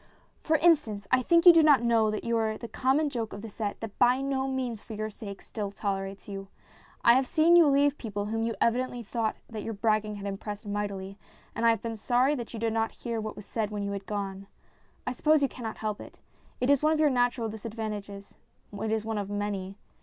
"For 0.41 0.55
instance, 0.55 1.07
I 1.11 1.21
think 1.21 1.45
you 1.45 1.53
do 1.53 1.61
not 1.61 1.83
know 1.83 2.09
that 2.09 2.23
you 2.23 2.35
are 2.35 2.57
the 2.57 2.67
common 2.67 3.07
joke 3.07 3.33
of 3.33 3.43
the 3.43 3.51
set 3.51 3.79
that, 3.81 3.99
by 3.99 4.19
no 4.19 4.47
means 4.47 4.81
for 4.81 4.95
your 4.95 5.11
sake, 5.11 5.43
still 5.43 5.69
tolerates 5.69 6.27
you. 6.27 6.47
I 7.03 7.13
have 7.13 7.31
234 7.31 7.31
STORIES 7.31 7.37
IN 7.37 7.53
GREY 7.53 7.53
seen 7.53 7.55
you 7.55 7.67
leave 7.67 7.97
people 7.99 8.25
whom 8.25 8.41
you 8.41 8.55
evidently 8.59 9.03
thought 9.03 9.35
that 9.47 9.61
your 9.61 9.75
bragging 9.75 10.15
had 10.15 10.25
impressed 10.25 10.65
mightily, 10.65 11.19
and 11.53 11.67
I 11.67 11.69
have 11.69 11.83
been 11.83 11.97
sorry 11.97 12.33
that 12.33 12.51
you 12.51 12.59
did 12.59 12.73
not 12.73 12.91
hear 13.03 13.21
what 13.21 13.35
was 13.35 13.45
said 13.45 13.69
when 13.69 13.83
you 13.83 13.91
had 13.91 14.07
gone. 14.07 14.47
I 15.05 15.11
suppose 15.11 15.43
you 15.43 15.47
cannot 15.47 15.77
help 15.77 16.01
it. 16.01 16.17
It 16.59 16.71
is 16.71 16.81
one 16.81 16.93
of 16.93 16.99
your 16.99 17.11
natural 17.11 17.47
disadvantages; 17.47 18.33
it 18.73 18.91
is 18.91 19.05
one 19.05 19.19
of 19.19 19.29
many. 19.29 19.75